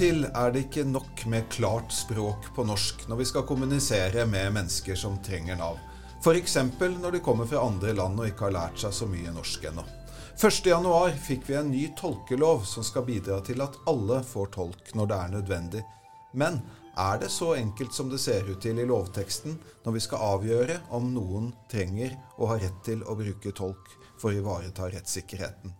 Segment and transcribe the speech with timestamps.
[0.00, 4.54] til er det ikke nok med klart språk på norsk når vi skal kommunisere med
[4.54, 5.76] mennesker som trenger Nav.
[6.24, 6.56] F.eks.
[6.80, 9.84] når de kommer fra andre land og ikke har lært seg så mye norsk ennå.
[10.40, 15.10] 1.1 fikk vi en ny tolkelov som skal bidra til at alle får tolk når
[15.10, 15.84] det er nødvendig.
[16.32, 16.62] Men
[16.96, 20.80] er det så enkelt som det ser ut til i lovteksten når vi skal avgjøre
[20.96, 25.76] om noen trenger og har rett til å bruke tolk for å ivareta rettssikkerheten?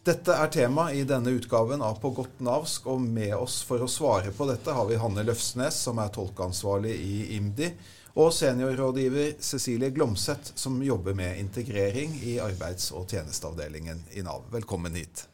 [0.00, 3.88] Dette er tema i denne utgaven av På godt navsk, og med oss for å
[3.90, 7.68] svare på dette har vi Hanne Løfsnes, som er tolkeansvarlig i IMDi,
[8.16, 14.48] og seniorrådgiver Cecilie Glomseth, som jobber med integrering i arbeids- og tjenesteavdelingen i Nav.
[14.54, 15.26] Velkommen hit.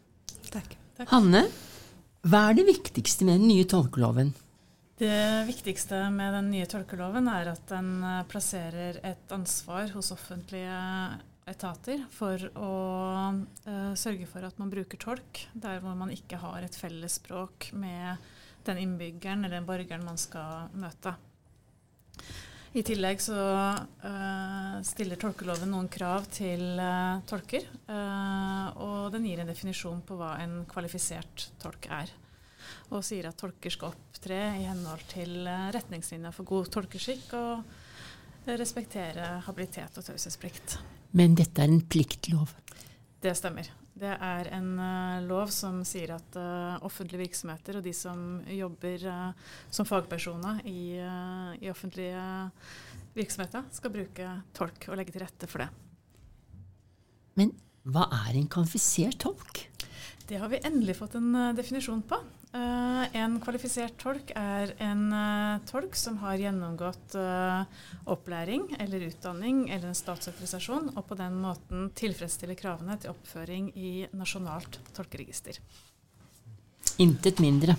[0.50, 0.74] Takk.
[0.98, 1.06] Takk.
[1.12, 1.44] Hanne,
[2.26, 4.34] hva er det viktigste med den nye tolkeloven?
[4.98, 10.82] Det viktigste med den nye tolkeloven er at den plasserer et ansvar hos offentlige
[11.46, 12.70] etater for å
[13.30, 17.70] uh, sørge for at man bruker tolk der hvor man ikke har et felles språk
[17.78, 18.18] med
[18.66, 21.14] den innbyggeren eller den borgeren man skal møte.
[22.76, 29.48] I tillegg så uh, stiller tolkeloven noen krav til uh, tolker, og den gir en
[29.48, 32.10] definisjon på hva en kvalifisert tolk er.
[32.90, 39.36] Og sier at tolker skal opptre i henhold til retningslinja for god tolkeskikk og respektere
[39.46, 40.78] habilitet og taushetsplikt.
[41.16, 42.52] Men dette er en pliktlov?
[43.24, 43.70] Det stemmer.
[43.96, 49.06] Det er en uh, lov som sier at uh, offentlige virksomheter og de som jobber
[49.08, 50.98] uh, som fagpersoner i,
[51.62, 52.20] i, offentlige
[53.16, 55.70] virksomheter, skal bruke tolk og legge til rette for det.
[57.40, 57.54] Men
[57.88, 59.64] hva er en kvalifisert tolk?
[60.28, 62.20] Det har vi endelig fått en definisjon på.
[62.56, 67.66] Uh, en kvalifisert tolk er en uh, tolk som har gjennomgått uh,
[68.08, 73.92] opplæring eller utdanning eller en statsautorisasjon, og på den måten tilfredsstiller kravene til oppføring i
[74.16, 75.58] nasjonalt tolkeregister.
[77.02, 77.76] Intet mindre.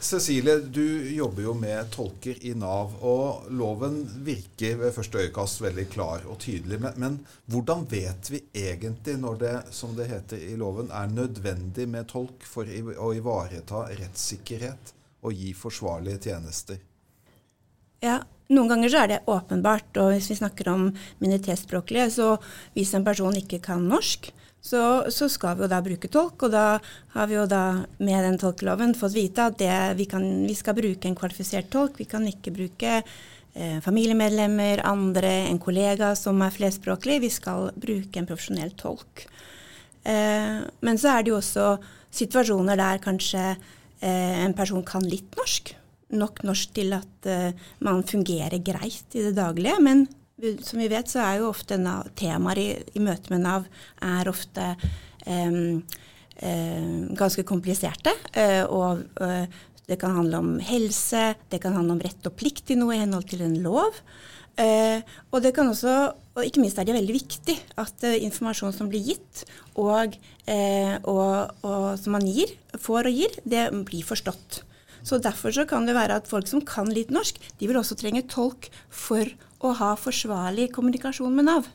[0.00, 5.86] Cecilie, du jobber jo med tolker i Nav, og loven virker ved første øyekast veldig
[5.90, 6.78] klar og tydelig.
[6.84, 7.16] Men, men,
[7.50, 12.46] hvordan vet vi egentlig når det, som det heter i loven, er nødvendig med tolk
[12.46, 14.94] for å ivareta rettssikkerhet
[15.26, 16.78] og gi forsvarlige tjenester?
[18.04, 18.20] Ja,
[18.54, 20.88] noen ganger så er det åpenbart, og hvis vi snakker om
[21.18, 22.36] minoritetsspråklige, så
[22.78, 24.30] hvis en person ikke kan norsk,
[24.60, 26.42] så, så, skal vi jo da bruke tolk.
[26.46, 26.66] Og da
[27.14, 27.62] har vi jo da
[28.02, 31.98] med den tolkeloven fått vite at det, vi, kan, vi, skal bruke en kvalifisert tolk.
[32.00, 37.20] Vi kan ikke bruke eh, familiemedlemmer, andre, en kollega som er flerspråklig.
[37.24, 39.28] Vi skal bruke en profesjonell tolk.
[40.04, 41.72] Eh, men så er det jo også
[42.18, 45.74] situasjoner der kanskje eh, en person kan litt norsk.
[46.18, 50.06] Nok norsk til at eh, man fungerer greit i det daglige, men
[50.38, 51.78] som vi vet, så er jo ofte
[52.18, 53.66] temaer i, i møte med Nav
[54.04, 54.70] er ofte
[55.26, 55.80] um,
[56.42, 58.14] um, ganske kompliserte.
[58.36, 59.44] Uh, og uh,
[59.88, 63.00] det kan handle om helse, det kan handle om rett og plikt til noe i
[63.02, 63.98] henhold til en lov.
[64.58, 65.96] Uh, og det kan også,
[66.34, 69.44] og ikke minst er det veldig viktig at informasjon som blir gitt,
[69.78, 70.14] og,
[70.48, 74.62] og, og, som man gir, får og gir, det blir forstått.
[75.02, 77.96] Så Derfor så kan det være at folk som kan litt norsk, de vil også
[77.98, 79.26] trenge tolk for
[79.64, 81.68] å ha forsvarlig kommunikasjon med Nav.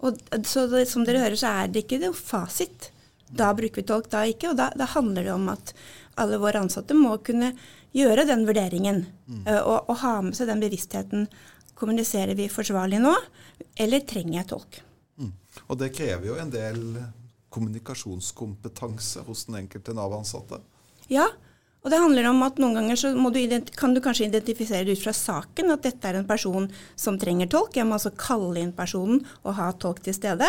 [0.00, 0.16] Og,
[0.48, 2.90] så det, som dere hører, så er det ikke noe fasit.
[3.30, 4.52] Da bruker vi tolk, da ikke.
[4.52, 5.74] Og da, da, handler det om at
[6.20, 7.52] alle våre ansatte må kunne
[7.96, 9.44] gjøre den vurderingen mm.
[9.46, 11.28] uh, og, og, ha med seg den bevisstheten.
[11.78, 13.12] Kommuniserer vi forsvarlig nå,
[13.80, 14.80] eller trenger jeg tolk?
[15.20, 15.32] Mm.
[15.68, 16.82] Og det krever jo en del
[17.50, 20.60] kommunikasjonskompetanse hos den enkelte Nav-ansatte?
[21.10, 21.26] Ja,
[21.80, 25.04] og det handler om at Noen ganger så du kan du kanskje identifisere det ut
[25.04, 27.76] fra saken at dette er en person som trenger tolk.
[27.76, 30.48] Jeg må altså kalle inn personen og ha tolk til stede.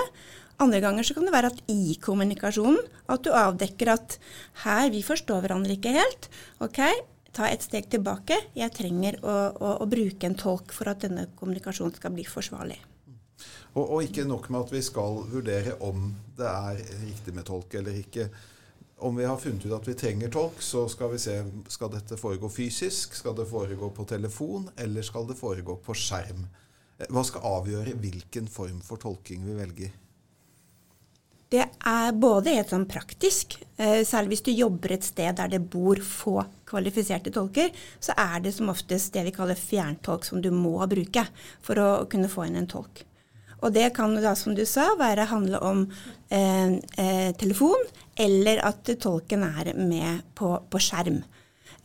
[0.61, 4.19] Andre ganger så kan det være at i kommunikasjonen at du avdekker at
[4.65, 6.27] her, vi forstår hverandre ikke helt.
[6.61, 6.83] Ok,
[7.31, 8.35] ta et steg tilbake.
[8.57, 12.77] Jeg trenger å, å, å bruke en tolk for at denne kommunikasjonen skal bli forsvarlig.
[13.71, 17.79] Og, og ikke nok med at vi skal vurdere om det er riktig med tolk
[17.79, 18.27] eller ikke
[19.01, 21.37] om vi har funnet ut at vi trenger tolk, så skal vi se
[21.73, 26.45] skal dette foregå fysisk, skal det foregå på telefon, eller skal det foregå på skjerm.
[26.97, 29.97] Eh, hva skal avgjøre hvilken form for tolking vi velger?
[31.51, 35.59] Det er både helt sånn praktisk, eh, særlig hvis du jobber et sted der det
[35.73, 40.47] bor få kvalifiserte tolker, så er det som oftest det vi kaller fjerntolk som du
[40.55, 41.25] må bruke
[41.61, 43.03] for å kunne få inn en tolk.
[43.61, 45.83] Og det kan da, som du sa, være handle om
[46.33, 47.83] eh, eh, telefon,
[48.17, 51.21] eller at tolken er med på, på skjerm.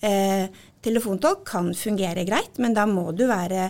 [0.00, 0.48] Eh,
[0.84, 3.68] telefontolk kan fungere greit, men da må du være,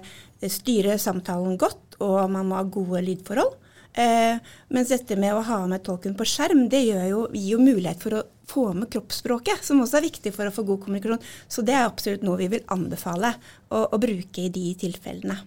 [0.52, 3.54] styre samtalen godt, og man må ha gode lydforhold.
[3.96, 4.36] Eh,
[4.76, 8.18] mens dette med å ha med tolken på skjerm, det jo, gir jo mulighet for
[8.18, 11.24] å få med kroppsspråket, som også er viktig for å få god kommunikasjon.
[11.48, 13.32] Så det er absolutt noe vi vil anbefale
[13.72, 15.40] å, å bruke i de tilfellene.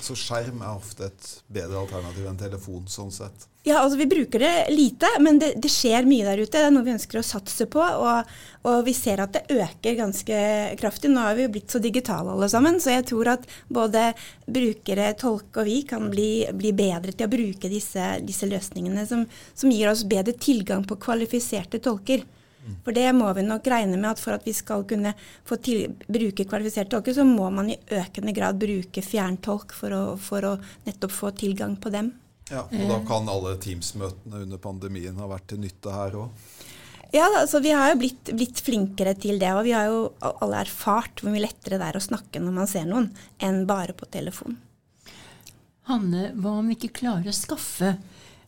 [0.00, 3.50] Så skjerm er ofte et bedre alternativ enn telefon, sånn sett?
[3.62, 6.54] Ja, altså vi bruker det lite, men det, det, skjer mye der ute.
[6.54, 7.82] Det er noe vi ønsker å satse på.
[7.84, 8.30] Og,
[8.64, 10.38] og, vi ser at det øker ganske
[10.80, 11.10] kraftig.
[11.12, 14.06] Nå er vi jo blitt så digitale alle sammen, så jeg tror at både
[14.48, 19.26] brukere, tolk og vi kan bli, bli bedre til å bruke disse, disse løsningene som,
[19.52, 22.24] som, gir oss bedre tilgang på kvalifiserte tolker.
[22.84, 25.12] For det må vi nok regne med at for at vi skal kunne
[25.48, 30.02] få til, bruke kvalifiserte tolker, så må man i økende grad bruke fjerntolk for å,
[30.20, 32.12] for å nettopp få tilgang på dem.
[32.50, 36.46] Ja, og Da kan alle Teams-møtene under pandemien ha vært til nytte her òg?
[37.14, 39.50] Ja, altså Vi har jo blitt, blitt, flinkere til det.
[39.54, 42.70] Og vi har jo alle erfart hvor mye lettere det er å snakke når man
[42.70, 43.10] ser noen,
[43.42, 44.58] enn bare på telefon.
[45.90, 47.96] Hanne, hva om vi ikke klarer å skaffe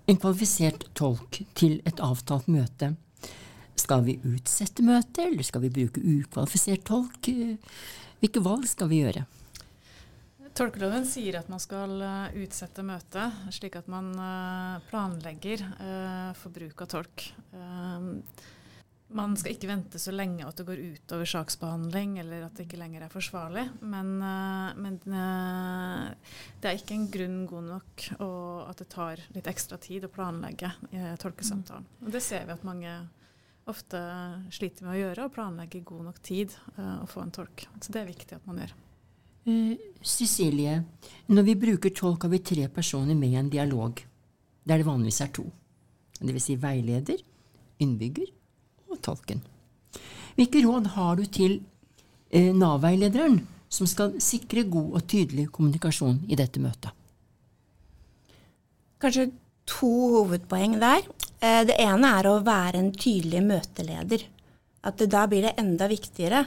[0.06, 2.92] en kvalifisert tolk til et avtalt møte?
[3.82, 7.30] Skal vi utsette møtet, eller skal vi bruke ukvalifisert tolk?
[8.22, 9.24] Hvilke valg skal vi gjøre?
[10.52, 16.52] Tolkeloven sier at man skal uh, utsette møtet, slik at man uh, planlegger uh, for
[16.52, 17.30] bruk av tolk.
[19.12, 22.78] man skal ikke vente så lenge at det går utover saksbehandling, eller at det ikke
[22.80, 23.66] lenger er forsvarlig.
[23.84, 24.14] Men,
[24.80, 30.06] men det er ikke en grunn god nok og at det tar litt ekstra tid
[30.08, 30.72] å planlegge
[31.20, 31.84] tolkesamtalen.
[32.06, 32.94] Og det ser vi at mange
[33.70, 33.98] ofte
[34.50, 37.66] sliter med å gjøre, og planlegge god nok tid å få en tolk.
[37.80, 38.72] Så det er viktig at man gjør.
[39.42, 39.74] Uh,
[40.06, 40.84] Cecilie,
[41.26, 43.98] når vi bruker tolk, har vi tre personer med i en dialog,
[44.62, 45.48] der det vanligvis er to.
[46.20, 46.44] Dvs.
[46.46, 47.18] Si veileder,
[47.82, 48.28] innbygger
[48.92, 49.42] og tolken.
[50.36, 53.40] Hvilke råd har du til uh, Nav-veilederen,
[53.72, 56.92] som skal sikre god og tydelig kommunikasjon i dette møtet?
[59.02, 59.32] Kanskje
[59.66, 61.02] to hovedpoeng der.
[61.42, 64.28] Uh, det ene er å være en tydelig møteleder.
[64.82, 66.40] At det, da blir det enda viktigere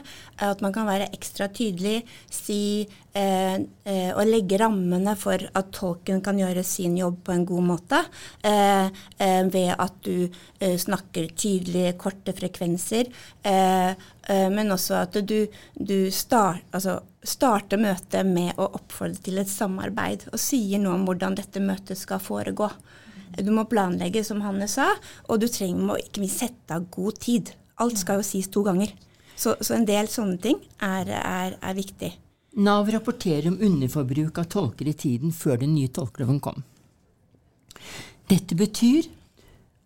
[0.44, 2.84] at man kan være ekstra tydelig, si
[3.16, 7.64] eh, eh, og legge rammene for at tolken kan gjøre sin jobb på en god
[7.70, 8.02] måte.
[8.44, 8.92] Eh,
[9.24, 13.08] eh ved at du eh, snakker tydelig, korte frekvenser.
[13.40, 14.04] Eh,
[14.52, 20.26] men også at du, du start, altså, starter møtet med å oppfordre til et samarbeid,
[20.32, 22.68] og sier noe om hvordan dette møtet skal foregå.
[23.36, 24.88] Du må planlegge, som Hanne sa,
[25.28, 27.52] og du trenger må ikke minst sette av god tid.
[27.82, 28.92] Alt skal jo sies to ganger.
[29.36, 32.14] Så, så en del sånne ting er, er, er, viktig.
[32.64, 36.64] Nav rapporterer om underforbruk av tolker i tiden før den nye tolkeloven kom.
[38.30, 39.10] Dette betyr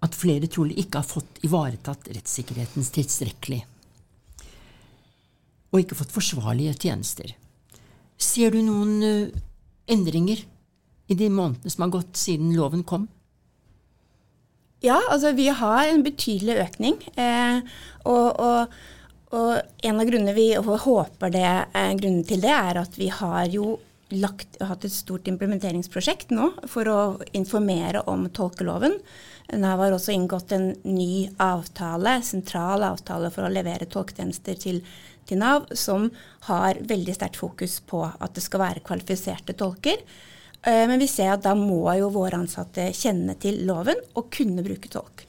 [0.06, 3.60] at flere trolig ikke har fått ivaretatt rettssikkerheten tilstrekkelig,
[5.70, 7.34] og ikke fått forsvarlige tjenester.
[8.20, 9.40] Ser du noen uh,
[9.90, 10.40] endringer
[11.10, 13.08] i de månedene som har gått siden loven kom?
[14.80, 16.96] Ja, altså vi har en betydelig økning.
[17.20, 17.60] Eh,
[18.08, 18.78] og, og,
[19.36, 19.50] og,
[19.84, 23.74] en av grunnene vi håper det eh, grunnen til det, er at vi har jo
[24.10, 27.00] lagt, hatt et stort implementeringsprosjekt nå for å
[27.36, 28.96] informere om tolkeloven.
[29.60, 34.80] Nav har også inngått en ny avtale, sentral avtale for å levere tolketjenester til,
[35.28, 36.08] til Nav, som
[36.48, 40.00] har veldig sterkt fokus på at det skal være kvalifiserte tolker.
[40.62, 44.64] Eh, men vi ser at da må jo våre ansatte kjenne til loven og kunne
[44.66, 45.24] bruke tolk.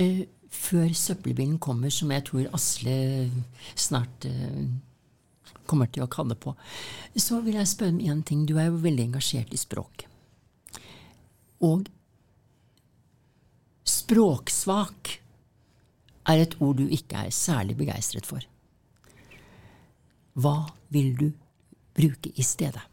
[0.00, 2.96] Eh, før søppelbilen kommer, som jeg tror Asle
[3.76, 4.64] snart eh,
[5.68, 6.54] kommer til å kalle på,
[7.18, 8.46] så vil jeg spørre om én ting.
[8.48, 10.06] Du er jo veldig engasjert i språk.
[11.68, 11.88] Og
[13.88, 15.18] språksvak
[16.28, 18.40] er et ord du ikke er særlig begeistret for.
[20.38, 21.26] Hva vil du
[21.98, 22.84] bruke i stedet?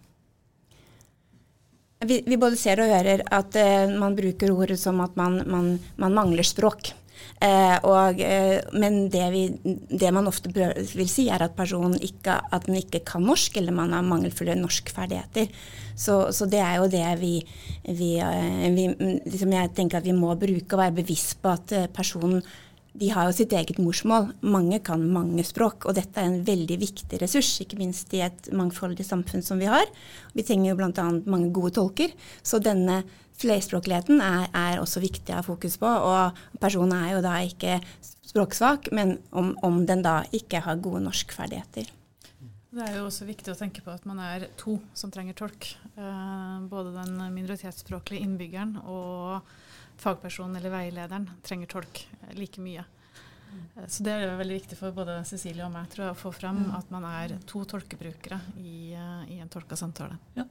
[2.05, 5.74] Vi, vi, både ser og hører at uh, man bruker ord som at man, man,
[6.01, 6.93] man mangler språk.
[7.41, 9.43] Uh, og, uh, men det, vi,
[9.89, 13.75] det, man ofte vil si, er at personen ikke, at den ikke kan norsk, eller
[13.75, 15.50] man har mangelfulle norskferdigheter.
[15.95, 17.33] Så, så det er jo det vi,
[17.88, 18.12] vi,
[18.75, 18.88] vi
[19.24, 22.43] liksom Jeg tenker at vi må bruke og være bevisst på at personen
[22.99, 24.29] de har jo sitt eget morsmål.
[24.45, 28.49] Mange kan mange språk, og dette er en veldig viktig ressurs, ikke minst i et
[28.55, 29.89] mangfoldig samfunn som vi har.
[30.35, 31.07] Vi trenger jo bl.a.
[31.27, 33.01] mange gode tolker, så denne
[33.41, 35.89] flerspråkligheten er, er, også viktig å ha fokus på.
[35.89, 37.81] Og personen er jo da ikke
[38.31, 41.91] språksvak, men om, om den da ikke har gode norskferdigheter.
[42.75, 45.69] Det er jo også viktig å tenke på at man er to som trenger tolk.
[45.95, 49.47] Eh, både den minoritetsspråklige innbyggeren og
[49.97, 52.83] fagpersonen eller veilederen trenger tolk eh, like mye.
[53.75, 56.33] Eh, så det er veldig viktig for både Cecilie og meg tror jeg, å få
[56.35, 56.75] frem mm.
[56.79, 60.19] at man er to tolkebrukere i, eh, i en tolka samtale.
[60.37, 60.47] Ja.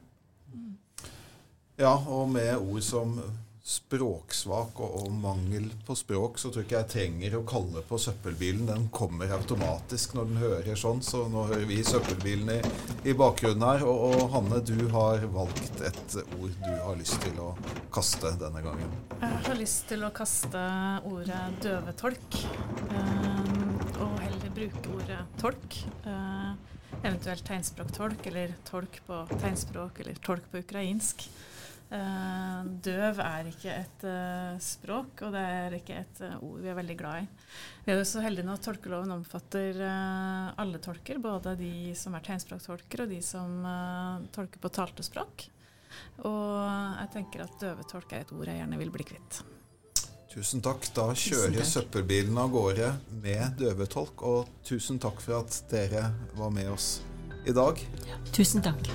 [1.77, 3.17] Ja, og med ord som
[3.65, 7.97] språksvak og, og, mangel på språk, så tror jeg ikke jeg trenger å kalle på
[7.97, 8.67] søppelbilen.
[8.69, 11.01] Den kommer automatisk når den hører sånn.
[11.05, 12.59] Så nå hører vi søppelbilen i,
[13.09, 13.87] i bakgrunnen her.
[13.89, 17.55] Og, og, Hanne, du har valgt et ord du har lyst til å
[17.95, 18.93] kaste denne gangen.
[19.23, 20.67] Jeg har lyst til å kaste
[21.09, 22.39] ordet døvetolk.
[22.93, 25.81] Um, og heller bruke ordet tolk.
[26.05, 26.53] Uh,
[27.01, 31.25] eventuelt tegnspråktolk, eller tolk på tegnspråk, eller tolk på ukrainsk.
[31.95, 36.71] Eh, døv er ikke et uh, språk, og det er ikke et uh, ord vi
[36.73, 37.29] er veldig glad i.
[37.85, 42.25] Vi er jo så heldige nå at tolkeloven omfatter alle tolker, både de som er
[42.25, 43.61] tegnspråktolker og de som
[44.35, 45.47] tolker på talte språk.
[46.25, 49.43] Og jeg tenker at døvetolk er et ord jeg gjerne vil bli kvitt.
[50.33, 50.89] Tusen takk.
[50.97, 51.71] Da kjører takk.
[51.77, 54.25] søppelbilen av gårde med døvetolk.
[54.27, 56.09] Og tusen takk for at dere
[56.41, 56.97] var med oss
[57.45, 57.79] i dag.
[58.09, 58.89] Ja, tusen takk.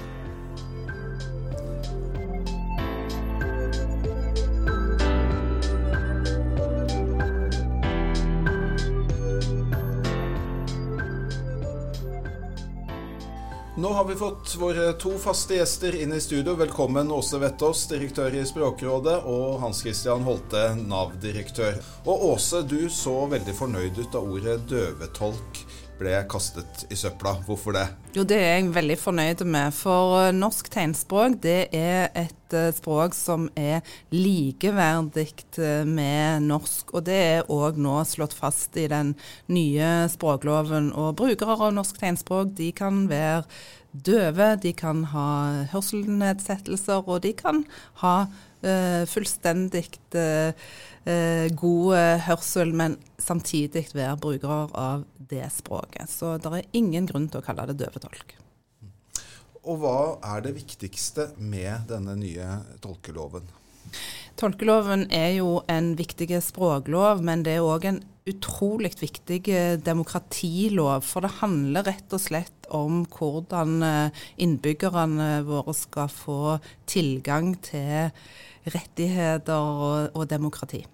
[13.99, 16.53] Har vi fått våre to faste gjester inn i studio.
[16.55, 21.81] Velkommen Åse Vettås, direktør i Språkrådet, og Hans Christian Holte, Nav-direktør.
[22.05, 25.59] Og Åse, du så veldig fornøyd ut av ordet døvetolk
[25.99, 27.35] ble kastet i søpla.
[27.45, 27.85] Hvorfor det?
[28.15, 29.73] Jo, Det er jeg veldig fornøyd med.
[29.75, 33.83] For eh, norsk tegnspråk det er et eh, språk som er
[34.15, 35.27] likeverdig
[35.59, 36.93] eh, med norsk.
[36.95, 39.15] Og det er òg nå slått fast i den
[39.47, 40.93] nye språkloven.
[40.95, 43.43] Og brukere av norsk tegnspråk de kan være
[43.91, 45.29] døve, de kan ha
[45.71, 47.63] hørselnedsettelser, og de kan
[48.03, 48.27] ha
[49.09, 49.87] fullstendig
[50.17, 50.51] uh,
[51.05, 56.11] uh, god hørsel, men samtidig være brukere av det språket.
[56.11, 58.35] Så det er ingen grunn til å kalle det døvetolk.
[59.69, 59.99] Og hva
[60.35, 62.51] er det viktigste med denne nye
[62.81, 63.47] tolkeloven?
[64.39, 71.03] Tolkeloven er jo en viktig språklov, men det er òg en utrolig viktig eh, demokratilov.
[71.03, 76.57] For det handler rett og slett om hvordan eh, innbyggerne våre skal få
[76.89, 78.13] tilgang til
[78.69, 80.85] rettigheter og, og demokrati.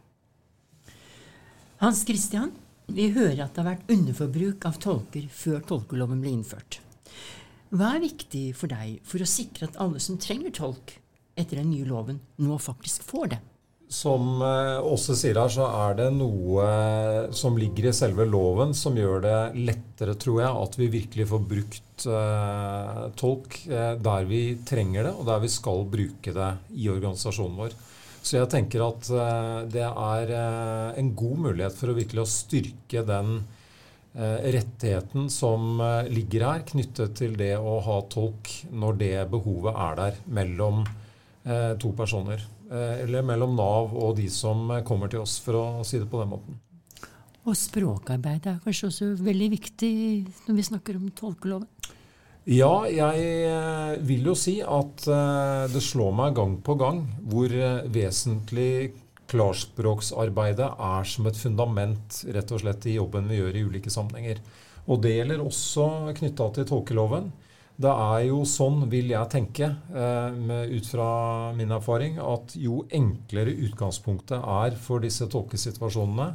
[1.84, 2.54] Hans Christian,
[2.88, 6.80] vi hører at det har vært underforbruk av tolker før tolkeloven ble innført.
[7.76, 10.96] Hva er viktig for deg for å sikre at alle som trenger tolk
[11.36, 13.42] etter den nye loven, nå faktisk får det?
[13.88, 16.66] Som eh, Åse sier her, så er det noe
[17.38, 21.44] som ligger i selve loven som gjør det lettere, tror jeg, at vi virkelig får
[21.52, 26.90] brukt eh, tolk uh, der vi trenger det, og der vi skal bruke det i
[26.90, 27.78] organisasjonen vår.
[28.26, 30.36] Så jeg tenker at eh, det er
[30.98, 33.44] en god mulighet for å virkelig å styrke den
[34.16, 40.22] rettigheten som ligger her, knyttet til det å ha tolk når det behovet er der
[40.38, 40.86] mellom
[41.82, 42.42] to personer.
[42.72, 46.22] Eh, eller mellom Nav og de som kommer til oss, for å si det på
[46.22, 46.58] den måten.
[47.46, 49.92] Og språkarbeid er kanskje også veldig viktig
[50.48, 51.70] når vi snakker om tolkeloven?
[52.50, 57.54] Ja, jeg eh, vil jo si at eh, det slår meg gang på gang hvor
[57.94, 58.96] vesentlig
[59.30, 64.42] klarspråksarbeidet er som et fundament rett og slett i jobben vi gjør i ulike sammenhenger.
[64.86, 65.88] Og det gjelder også
[66.18, 67.32] knytta til tolkeloven.
[67.76, 70.36] Det er jo sånn, vil jeg tenke, eh,
[70.72, 76.30] ut fra min erfaring, at jo enklere utgangspunktet er for disse tolkesituasjonene,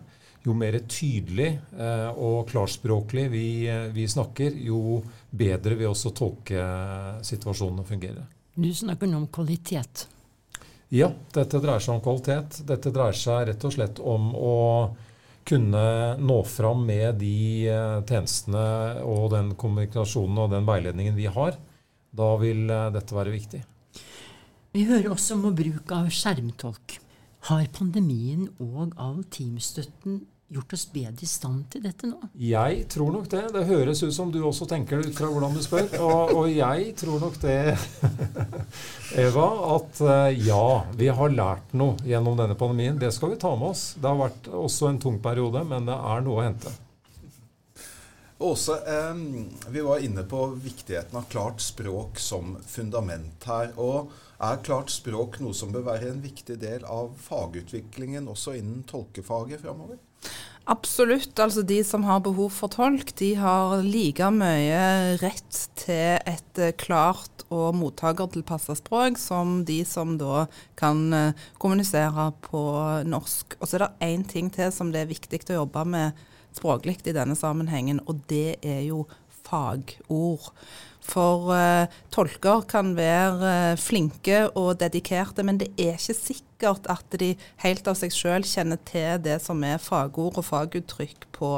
[0.45, 3.47] jo mer tydelig eh, og klarspråklig vi,
[3.93, 8.25] vi, snakker, jo bedre vil også tolkesituasjonene fungere.
[8.57, 10.09] Du snakker nå om kvalitet.
[10.93, 12.65] Ja, dette dreier seg om kvalitet.
[12.67, 14.57] Dette dreier seg rett og slett om å
[15.51, 15.83] kunne
[16.23, 18.63] nå fram med de eh, tjenestene
[19.03, 21.59] og den kommunikasjonen og den veiledningen vi har,
[22.15, 23.63] da vil eh, dette være viktig.
[24.71, 27.01] Vi hører også om bruk av skjermtolk.
[27.49, 32.19] Har pandemien og all teamstøtten gjort oss bedre i stand til dette nå?
[32.43, 33.45] Jeg tror nok det.
[33.55, 35.87] Det høres ut som du også tenker det ut fra hvordan du spør.
[36.03, 37.57] Og, og jeg tror nok det,
[39.25, 40.67] Eva, at eh, ja,
[40.99, 42.99] vi har lært noe gjennom denne pandemien.
[42.99, 43.93] Det skal vi ta med oss.
[43.97, 46.75] Det har vært også en tung periode, men det er noe å hente.
[48.41, 49.23] Åse, eh,
[49.71, 53.71] vi var inne på viktigheten av klart språk som fundament her.
[53.79, 58.87] og Er klart språk noe som bør være en viktig del av fagutviklingen også innen
[58.89, 60.01] tolkefaget framover?
[60.71, 61.35] Absolutt.
[61.43, 66.75] Altså de som har behov for tolk, de har like mye rett til et eh,
[66.79, 70.45] klart og mottakertilpassa språk som de som da
[70.79, 72.63] kan eh, kommunisere på
[73.09, 73.59] norsk.
[73.59, 76.23] Og så er det én ting til som det er viktig å jobbe med
[76.55, 79.05] språklig i denne sammenhengen, og det er jo
[79.47, 80.53] fagord.
[81.05, 87.19] For uh, tolker kan være uh, flinke og dedikerte, men det er ikke sikkert at
[87.21, 87.33] de
[87.65, 91.55] helt av seg sjøl kjenner til det som er fagord og faguttrykk på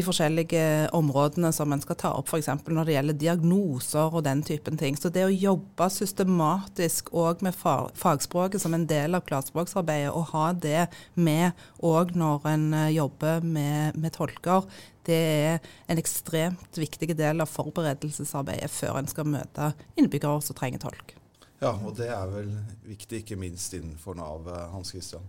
[0.00, 0.62] de forskjellige
[0.96, 2.48] områdene som en skal ta opp, f.eks.
[2.66, 4.96] når det gjelder diagnoser og den typen ting.
[4.96, 10.46] Så det å jobbe systematisk òg med fagspråket som en del av klarspråksarbeidet, og ha
[10.56, 11.52] det med
[11.84, 14.66] òg når en eh, jobber med, med tolker,
[15.08, 20.84] det er en ekstremt viktig del av forberedelsesarbeidet før en skal møte innbyggere som trenger
[20.86, 21.16] tolk.
[21.60, 22.54] Ja, og det er vel
[22.88, 25.28] viktig ikke minst innenfor Nav, eh, Hans Christian?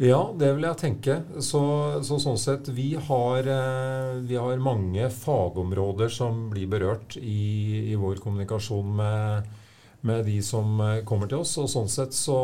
[0.00, 1.18] Ja, det vil jeg tenke.
[1.44, 1.60] Så,
[2.06, 7.98] så sånn sett, vi har, eh, vi har, mange fagområder som blir berørt i, i
[8.00, 9.50] vår kommunikasjon med,
[10.00, 11.58] med, de som eh, kommer til oss.
[11.60, 12.38] Og sånn sett så,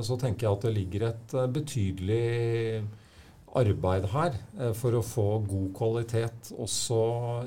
[0.00, 2.22] så, tenker jeg at det ligger et eh, betydelig
[3.54, 4.38] arbeid her
[4.74, 6.96] for å få god kvalitet også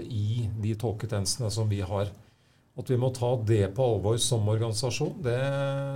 [0.06, 2.14] i de tolketjenestene som vi har.
[2.78, 5.42] At vi må ta det på alvor som organisasjon, det,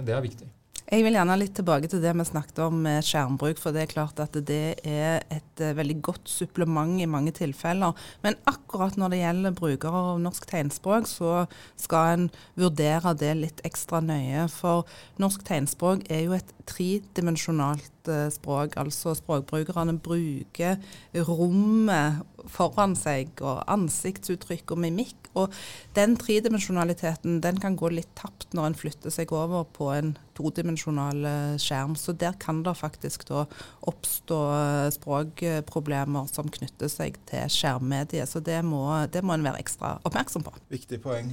[0.09, 0.49] det er viktig.
[0.91, 3.61] Jeg vil gjerne litt tilbake til det vi snakket om med skjermbruk.
[3.61, 7.95] For det er klart at det er et uh, veldig godt supplement i mange tilfeller.
[8.25, 11.45] Men akkurat når det gjelder brukere av norsk tegnspråk, så
[11.79, 12.27] skal en
[12.59, 14.49] vurdere det litt ekstra nøye.
[14.51, 14.83] For
[15.23, 18.75] norsk tegnspråk er jo et tredimensjonalt uh, språk.
[18.83, 20.75] Altså språkbrukerne bruker
[21.15, 22.19] rommet
[22.49, 25.17] foran seg, og ansiktsuttrykk og mimikk.
[25.37, 25.53] Og
[25.95, 31.25] den tredimensjonaliteten den kan gå litt tapt når en flytter seg over på en todimensjonal
[31.27, 31.95] eh, skjerm.
[31.99, 33.45] Så der kan det faktisk da
[33.87, 38.29] oppstå eh, språkproblemer som knytter seg til skjermmediet.
[38.29, 40.55] Så det må, det må en være ekstra oppmerksom på.
[40.73, 41.31] Viktig poeng.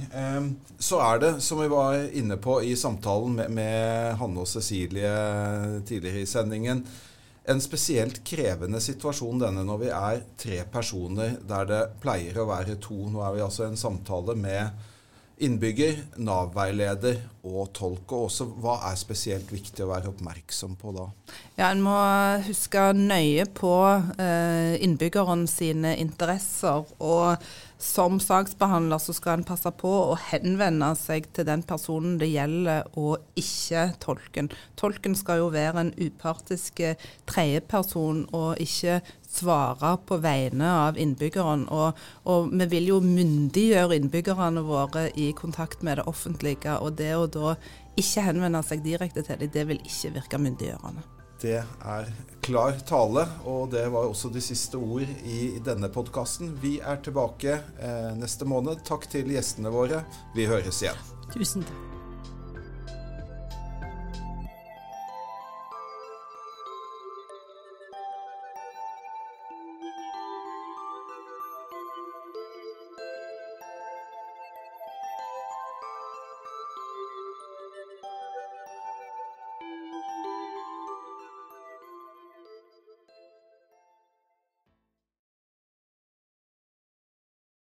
[0.79, 5.11] Så er det, som vi var inne på i samtalen med, med Hanne og Cecilie
[5.87, 6.85] tidligere i sendingen,
[7.49, 12.77] en spesielt krevende situasjon denne når vi er tre personer der det pleier å være
[12.81, 13.07] to.
[13.09, 14.85] Nå er vi altså i en samtale med
[15.39, 18.11] innbygger, Nav-veileder og tolk.
[18.11, 21.07] Og også hva er spesielt viktig å være oppmerksom på da?
[21.59, 21.95] Ja, En må
[22.47, 23.73] huske nøye på
[24.19, 26.85] eh, innbyggeren sine interesser.
[26.99, 27.49] og
[27.79, 32.89] som saksbehandler så skal en passe på å henvende seg til den personen det gjelder,
[32.99, 34.49] og ikke tolken.
[34.79, 36.99] Tolken skal jo være en upartisk eh,
[37.29, 41.67] tredjeperson og ikke svare på vegne av innbyggeren.
[41.73, 46.79] Og, og, vi vil jo myndiggjøre innbyggerne våre i kontakt med det offentlige.
[46.79, 47.55] Og det å da
[47.99, 51.05] ikke henvende seg direkte til dem, det vil ikke virke myndiggjørende.
[51.39, 52.09] Det er
[52.43, 56.51] klar tale, og det var også de siste ord i denne podkasten.
[56.59, 58.83] Vi er tilbake eh, neste måned.
[58.87, 60.03] Takk til gjestene våre.
[60.35, 60.99] Vi høres igjen.
[61.31, 61.98] Tusen takk.